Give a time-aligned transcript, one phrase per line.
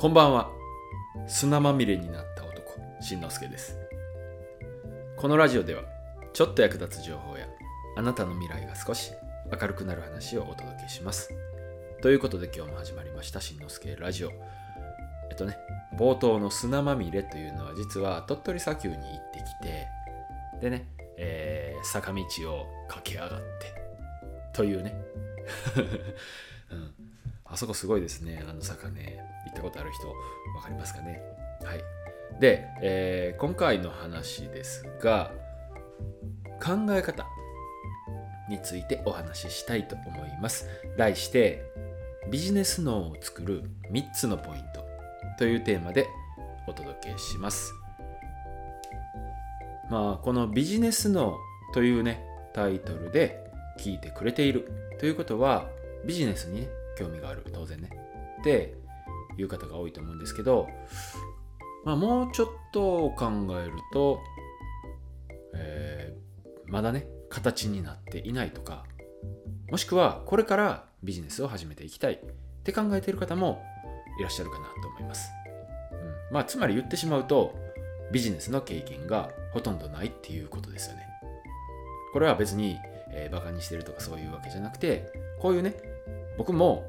[0.00, 0.50] こんばんは。
[1.26, 3.76] 砂まみれになった男しんのすけです。
[5.18, 5.82] このラジオでは
[6.32, 7.46] ちょっと役立つ情報や
[7.98, 9.12] あなたの未来が少し
[9.52, 11.34] 明るくなる話をお届けします。
[12.00, 14.30] ということで今日も始まりましたしんのすけラジオ。
[15.30, 15.58] えっとね
[15.98, 19.86] 冒頭の砂まみれというのは実は鳥取砂丘に行ってきて
[20.62, 22.22] でね、えー坂道
[22.54, 23.74] を駆け上がって
[24.54, 24.94] というね、
[26.72, 26.94] うん、
[27.50, 28.42] あそこすごいですね。
[28.48, 29.18] あの坂ね。
[29.46, 31.20] 行ったことある人分かりますかね？
[31.64, 31.82] はい。
[32.40, 35.32] で、えー今回の話ですが
[36.62, 37.26] 考え方
[38.48, 40.68] についてお話ししたいと思います。
[40.96, 41.62] 題して
[42.30, 44.84] ビジネス脳を作る3つのポイント
[45.38, 46.06] というテーマで
[46.68, 47.72] お届けします。
[49.90, 51.38] まあこのビジネス脳
[51.72, 54.70] というねタイトルで聞いてくれている
[55.00, 55.66] ということは
[56.04, 56.68] ビジネスにね
[57.00, 57.90] 興味がある当然ね。
[58.40, 58.74] って
[59.36, 60.68] いう方が多いと思うんですけど
[61.84, 64.20] まあもうちょっと考えると、
[65.54, 66.20] えー
[66.70, 68.84] まだね形になっていないとか
[69.72, 72.20] もしくはこれからビジネスを始めていきたい。
[72.60, 73.62] って考えている方も
[74.18, 75.30] いらっしゃるかなと思います、
[75.92, 77.54] うん、まあつまり言ってしまうと
[78.12, 81.06] ビジネスの経験がほとんどないっていうことですよね。
[82.12, 82.76] これは別に、
[83.12, 85.74] えーバカにしてるとかそういうわけじゃなくてこういうね
[86.40, 86.86] 僕も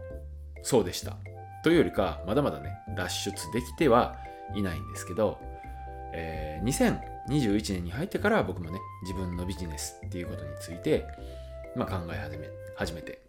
[0.64, 1.18] そうでした。
[1.62, 4.18] というよりかまだまだね脱出できては
[4.56, 5.40] いないんですけど、
[6.14, 11.06] えー2021年に入ってから僕もね自分のビジネスっていうことについて、
[11.76, 13.22] まあ、考え始め始めて。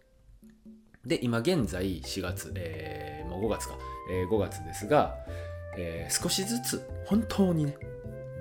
[1.05, 3.77] で今現在4月、えーもう5月か、
[4.13, 5.17] えー5月ですが、
[5.77, 7.77] えー少しずつ本当にね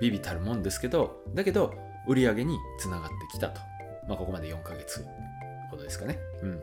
[0.00, 1.74] ビビたるもんですけどだけど
[2.06, 3.60] 売り上げにつながってきたと、
[4.06, 5.04] まあ、ここまで4ヶ月
[5.68, 6.20] ほどですかね。
[6.42, 6.62] うん。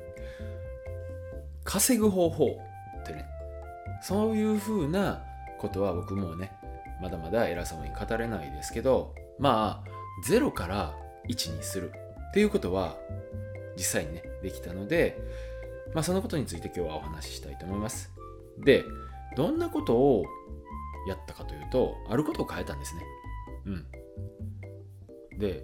[1.70, 2.58] 稼ぐ方法
[3.00, 3.28] ってね
[4.02, 5.22] そういうふうな
[5.60, 6.52] ことは僕もね
[7.00, 9.90] まだまだ偉そうに語れないですけどまあ
[10.28, 10.96] 0から
[11.30, 11.92] 1にする
[12.30, 12.98] っていうことは
[13.78, 15.20] 実際にねできたので
[15.94, 18.12] まあそのことについて今日はお話ししたいと思います。
[18.58, 18.84] で
[19.38, 20.24] どんなことを
[21.08, 23.04] やったかというとあることを変えたんですね。
[23.68, 25.38] うん。
[25.38, 25.64] で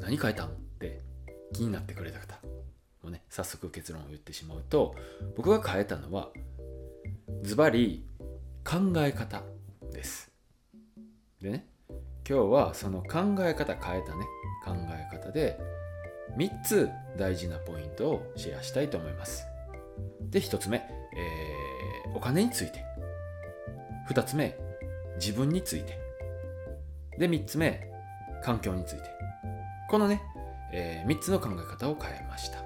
[0.00, 1.02] 何変えたんって
[1.52, 2.43] 気になってくれた方。
[3.14, 4.94] ね早速結論を言ってしまうと
[5.36, 6.28] 僕が変えたのは
[7.42, 8.04] ズバリ
[8.64, 9.42] 考え方
[9.92, 10.30] です。
[11.40, 11.66] でね
[12.28, 14.24] 今日はその考え方変えたね
[14.64, 15.58] 考え方で
[16.36, 19.44] 3つ大事なポイントをシェアしたいと思います。
[20.30, 21.54] で1つ目、えー
[22.14, 22.84] お金について。
[24.08, 24.56] 2つ目
[25.16, 25.98] 自分について。
[27.18, 27.90] で3つ目
[28.42, 29.02] 環境について。
[29.90, 30.22] このね、
[30.72, 32.63] え3つの考え方を変えました。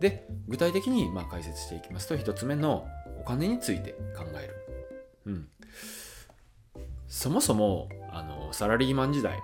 [0.00, 2.86] で具体的にま解説していきますと1つ目の
[3.20, 4.54] お金について考える、
[5.26, 5.48] うん、
[7.08, 9.38] そもそもあのサラリーマン時代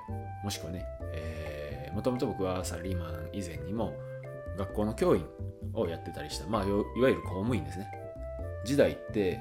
[0.45, 3.95] もしくはね、えー、もともと僕はサラリーマン以前にも
[4.57, 5.25] 学校の教員
[5.75, 7.91] をやってたりした、まあ、いわゆる公務員ですね。
[8.65, 9.41] 時代って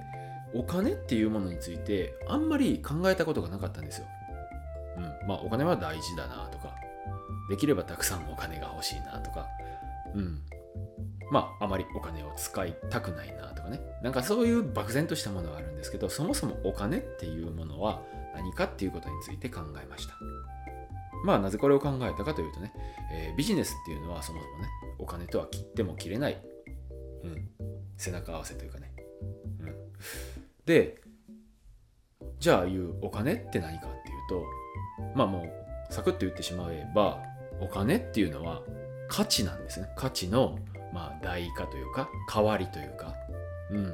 [0.54, 4.08] お金っていうものについてあんまり考えたことがなかったんですよ、
[4.98, 6.74] うん、まあお金は大事だなとか
[7.50, 9.48] できればたくさんお金が欲しいなとか。
[10.16, 10.42] うん。
[11.32, 13.82] まああまりお金を使いたくないなとかね。
[14.04, 18.02] なんかそういう漠然としたものはあるんですけどそもそもお金っていうものは
[18.36, 20.14] 何かっていうことについて考えました。
[21.24, 22.74] まあなぜこれを考えたかというとね、
[23.14, 26.42] えービジネスっていうのはそもそもねお金とは切っても切れない、
[27.24, 27.50] うん、
[27.98, 28.92] 背中合わせというかね、
[29.60, 29.76] うん、
[30.66, 31.02] で
[32.40, 34.44] じゃあいうお金って何かっていうと
[35.16, 37.22] まあもうサクッと言ってしまえば
[37.62, 38.64] お金っていうのは
[39.08, 39.90] 価値なんですね。
[39.96, 40.58] 価値の
[40.94, 43.14] まあ代価というか代わりというか。
[43.72, 43.94] うん。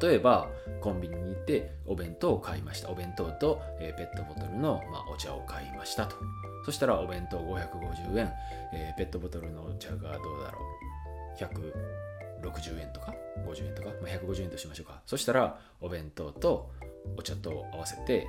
[0.00, 0.48] 例えば
[0.80, 2.90] コンビニに行ってお弁当を買いました。
[2.90, 6.16] お弁当と、えーペットボトルの、まあ、お茶を買いましたと。
[6.64, 8.32] そしたらお弁当550円、
[8.72, 11.38] えーペットボトルのお茶がどうだろう。
[11.38, 13.14] 160円とか
[13.46, 15.00] ？50円とか、まあ、150円としましょうか。
[15.06, 16.70] そしたらお弁当と
[17.16, 18.26] お茶と合わせて、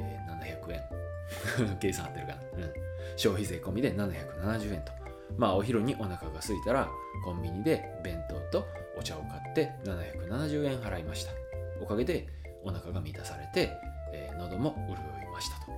[0.00, 1.08] えー700円。
[1.80, 2.72] 計算合ってるかな、うん、
[3.16, 4.92] 消費税込みで770円と
[5.36, 6.88] まあお昼にお腹が空いたら
[7.24, 8.66] コンビニで弁当と
[8.98, 11.32] お茶を買って770円払いました。
[11.80, 12.26] おかげで
[12.64, 13.72] お腹が満たされて、
[14.12, 15.72] えー喉も潤いましたと。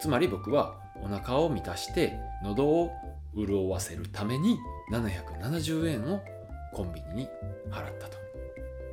[0.00, 2.90] つまり僕はお腹を満たして喉を
[3.34, 4.58] 潤わせるために
[4.92, 6.22] 770円を
[6.72, 7.28] コンビニに
[7.70, 8.18] 払ったと。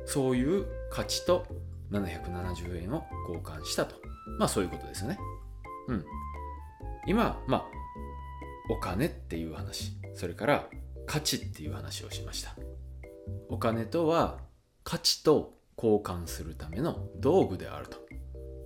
[0.06, 1.46] そういう価値と
[1.90, 3.96] 770円を交換したと。
[4.38, 5.18] まあそういうことですよね。
[5.88, 6.04] うん。
[7.06, 7.64] 今まあ
[8.70, 9.92] お金っていう話。
[10.14, 10.68] それから
[11.06, 12.54] 価値っていう話をしました。
[13.48, 14.38] お金とは
[14.84, 17.98] 価値と交換するための道具であると。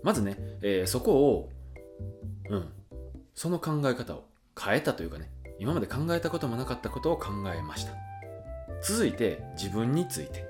[0.03, 1.51] まずね、えー、そこを
[2.49, 2.73] うん。
[3.35, 4.25] その考え方を
[4.59, 7.93] 変えたというかね今まで考えたこともなかったことを考えました。
[8.83, 10.49] 続いて自分について。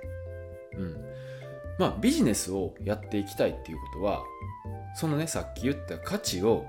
[0.77, 1.05] うん。
[1.79, 4.23] まあビジネスをやっていきたいっていうことは
[4.95, 6.65] そのねさっき言った価値を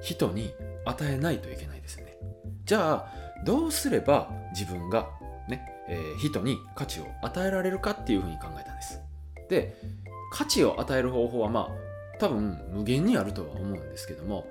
[0.00, 0.54] 人に
[0.84, 2.16] 与えないといけないですよね。
[2.64, 3.12] じゃあ
[3.44, 5.08] どうすれば自分が
[5.48, 9.00] ね、えー、人に価値を与えられるかっていうふうに考えたんです。
[9.48, 9.76] で
[10.32, 14.46] 価値を与える方法はまあ多分無限にあるとは思うんですけども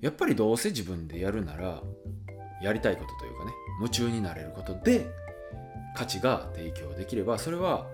[0.00, 1.82] やっぱりどうせ自分でやるなら
[2.62, 5.06] やりたいことというかね夢中になれることで
[5.96, 7.86] 価値が提供できればそれは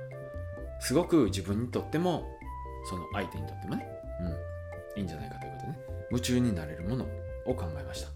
[0.81, 2.27] すごく自分にとっても
[2.89, 3.87] その相手にとってもね、
[4.95, 5.79] うん、いいんじゃないかということでね
[6.11, 7.07] 夢中になれるもの。
[7.47, 8.09] を考えました。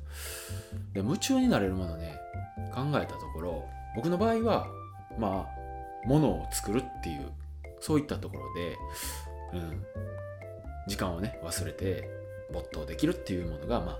[0.92, 2.18] で夢中になれるものね
[2.74, 3.64] 考えたところ
[3.94, 4.66] 僕の場合は
[5.18, 7.32] まあものを作るっていう
[7.80, 8.76] そういったところで、
[9.54, 9.84] うん、
[10.86, 12.08] 時間をね忘れて
[12.52, 13.98] 没頭できるっていうものがまあ、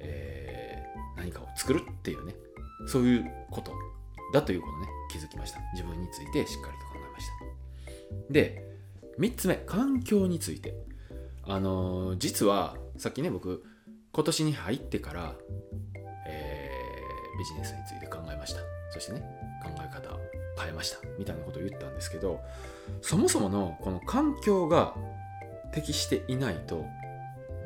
[0.00, 2.34] えー、何かを作るっていうね
[2.86, 3.72] そういうこと
[4.32, 5.60] だということね気づきました。
[5.74, 7.26] 自分についてしっかりと考えまし
[8.26, 8.32] た。
[8.32, 8.64] で
[9.18, 10.74] 3つ目環境について。
[11.44, 13.64] あのー、実はさっきね僕
[14.12, 15.34] 今年に入ってから、
[16.26, 18.60] えー、ビジネスについて考えました。
[18.90, 19.22] そしてね
[19.62, 20.18] 考え方
[20.58, 20.98] 変えました。
[21.18, 22.40] みたいなことを言ったんですけど
[23.00, 24.94] そもそものこの環境が
[25.72, 26.84] 適していないと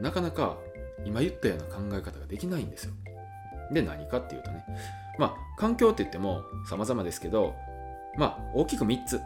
[0.01, 0.57] なかなか
[1.05, 2.93] 今言ったような考え方ができないんですよ。
[3.73, 4.65] で何かっていうとね
[5.19, 7.55] まあ環境って言っても様々ですけど
[8.17, 9.21] まあ大きく3つ、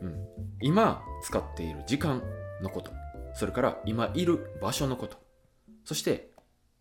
[0.00, 0.16] うん、
[0.60, 2.22] 今使っている時間
[2.62, 2.92] のこと。
[3.34, 5.16] それから今いる場所のこと。
[5.84, 6.31] そして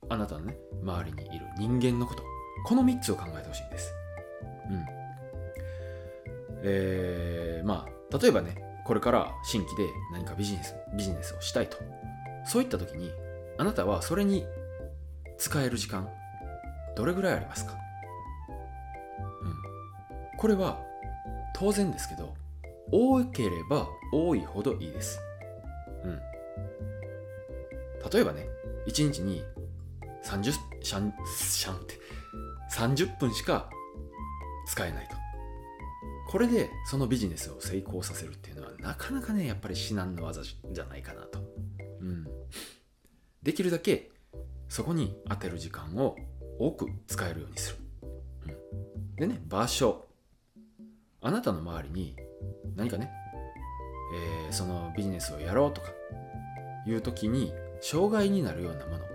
[0.10, 2.24] あなたのね周りにいる人間のこと。
[2.66, 3.94] この3つを考えてほしいんです。
[4.70, 4.86] うん。
[6.64, 8.56] えー、まあ例えばね
[8.86, 11.78] これから新規で何かビジネスビジネスをしたいと。
[12.46, 13.12] そういった時に
[13.58, 14.46] あなたはそれに
[15.38, 16.10] 使える時間
[16.96, 17.74] どれぐらいありますか？
[20.32, 20.38] うん。
[20.38, 20.80] これは
[21.56, 22.34] 当然ですけど
[22.92, 25.20] 多ければ多いほどいいです。
[26.04, 26.20] うん。
[28.12, 28.48] 例えばね
[28.88, 29.44] 1日に
[30.26, 30.52] 30
[30.82, 32.00] シャンシャンって
[32.74, 33.70] 30分しか
[34.68, 35.16] 使えないと。
[36.30, 41.40] これでそのビジネスを成功させるっていうのはなかなかねやっぱり至難の技じゃないかなと、
[42.00, 42.26] うん、
[43.44, 44.12] できるだけ
[44.70, 46.16] そこに当てる時間を
[46.58, 47.78] 多く使えるようにする、
[48.48, 50.06] うん、でね場所。
[51.24, 52.16] あなたの周りに
[52.76, 53.12] 何かね、
[54.48, 55.90] えー、そのビジネスをやろうとか
[56.88, 59.11] いう時に障害になるようなもの。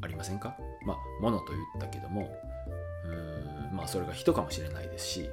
[0.00, 0.56] ありませんか？
[0.84, 2.30] まあ物と言ったけども
[3.04, 5.28] うんまあそれが人かもしれないですし、うん、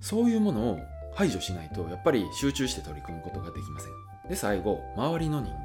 [0.00, 0.78] そういうものを
[1.14, 3.90] 排除しないとやっぱり集中して取り組むことができません。
[4.28, 5.58] で最後周りの人間。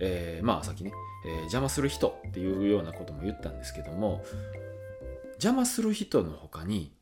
[0.00, 0.92] えー、まあさっきね、
[1.24, 4.24] えー、邪魔する人っていうようなことも言ったんですけども
[5.34, 6.92] 邪魔する人の他に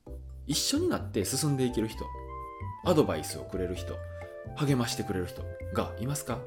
[0.47, 2.05] 一緒になって進んでいける人
[2.85, 3.97] アドバイスをくれる人
[4.57, 5.43] 励ましてくれる人
[5.73, 6.39] がいますか？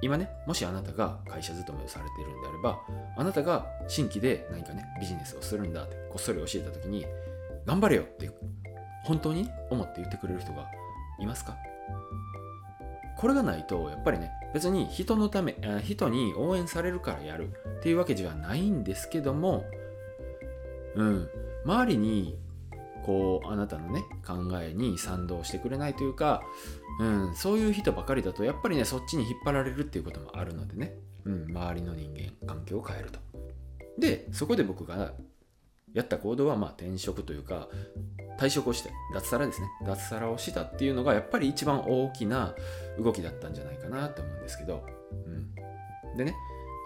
[0.00, 2.78] 今ねもしあなたが会社勤めをされているんであれば
[3.16, 7.04] あなたが新規で何かねビジネスをするんだってこっそり教えた時に
[7.66, 8.30] 頑張れよって
[9.04, 10.66] 本当に思って言ってくれる人が
[11.18, 11.56] いますか？
[13.16, 17.50] これがないとやっぱりね別に人のため人に応援されるからやる
[17.80, 19.64] っていうわけではないんですけども
[20.94, 21.28] うん
[21.64, 22.38] 周りに
[23.08, 26.42] こうあなたのね考えに賛同してくれないというか、
[27.00, 30.92] うん、そういう人ばかりだとやっぱりねそっちに引っ張られるっていうこともあるのでね、
[31.24, 33.18] うん、周りの人間環境を変えると。
[33.98, 35.14] でそこで僕が
[35.94, 37.68] やった行動はまあ転職というか
[38.38, 39.68] 退職をして脱サラですね。
[39.86, 42.54] 脱サラをしたっていうのがやっぱり一番大きな
[42.98, 44.84] 動きだったんじゃないかなと思うんですけど、
[46.04, 46.34] うん、でね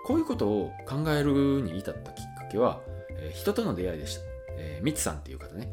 [0.07, 4.23] こういうことを考えるに至ったきっかけは、えー、人との出会いでした、
[4.57, 5.69] えー、ミツさんっていう方ね、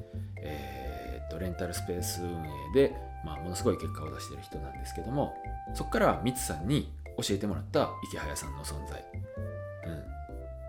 [1.39, 5.34] レンタルスペース運営で、まあ、ものすごい結果を出してる人なんですけども
[5.74, 9.03] そこからミツさんに教えてもらった池早さんの存在。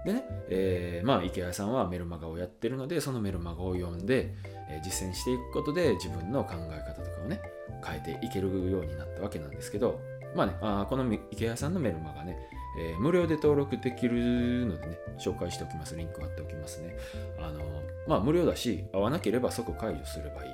[0.05, 4.35] でね、えー、まあ池谷さんはメルマガをやってるのでそのメルマガを読んで、
[4.69, 7.41] えー、実践していくことで自分の考え方とかをね
[7.85, 10.01] 変えていけるようになったわけなんですけど
[10.35, 12.39] まあねあこの池谷さんのメルマガね、
[12.79, 15.97] えー、無料で登録できるのでね紹介しておきます。
[15.97, 16.97] リンク貼っておきますね。
[17.39, 17.61] あの
[18.07, 20.51] まあ無料だし合わなければ即解除すればいい。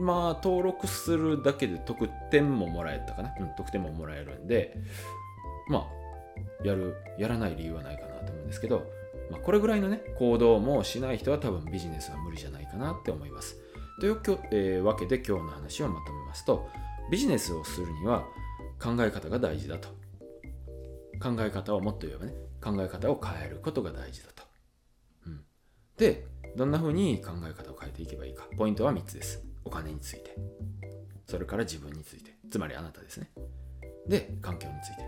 [0.00, 4.76] まあ登録するだけで特典ももらえたかな、うん、特典ももらえるんで
[5.68, 8.86] まあやるやらない理由はないかなと思うんですけど、
[9.30, 13.56] まあ、これぐらいのね行動もしない人は多分ビジネスは無理じゃないかなって思います。
[14.00, 14.20] という、
[14.52, 16.68] えーわけで今日の話をまとめますと
[17.10, 18.24] ビジネスをするには
[18.80, 19.88] 考え方が大事だと。
[21.20, 22.32] 考え方をもっと言えばね
[22.62, 24.42] 考え方を変えることが大事だと、
[25.26, 25.40] うん、
[25.96, 28.46] でどんな風に考え方を変えていけばいいか。
[28.56, 29.44] ポイントは3つです。
[29.64, 30.34] お金について。
[31.26, 32.36] それから自分について。
[32.50, 33.30] つまりあなたですね。
[34.08, 35.02] で環境について。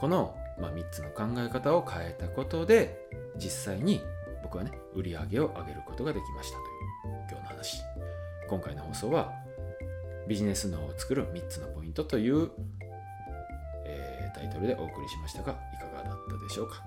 [0.00, 4.00] この、まあ、3つの考え方を変えたことで実際に
[4.42, 6.70] 僕はね売り上げを上げることができましたという
[7.30, 7.76] 今日の話。
[8.48, 9.30] 今回の放送は
[10.26, 12.50] ビジネス脳を作る3つのポイントという、
[14.40, 16.82] タイトルでお送りしましたがいかがだったでしょうか？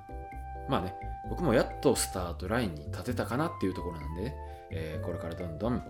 [0.67, 0.95] まあね
[1.29, 4.35] 僕もやっとスタートラインに立てたかなっていうところなんでね、
[4.71, 5.81] えーこれからどんどん、うん、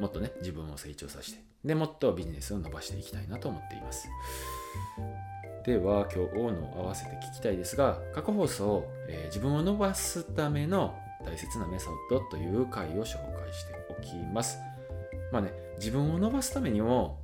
[0.00, 4.08] もっとね自分を成長させてでもっとビジネスを伸ばしていきたいなと思っています。
[5.64, 14.58] では今日の合わせて聞きたいですが過去放送、えー自分を伸ばすための大切なメソッドという回を紹介しておきます。
[15.30, 17.20] まあね自分を伸ばすためにも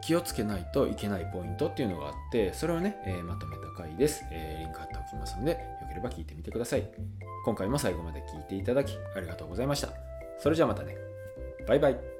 [0.00, 6.88] 気をつけないといけないポイントっていうのがあってそれをね、えーまとめた回です、えーリンク貼っておきますのでよければ聞いてみてください。
[7.44, 9.88] 今回も最後まで聞いていただきありがとうございました。
[10.38, 10.96] それじゃあまたね。
[11.66, 12.17] バイバイ。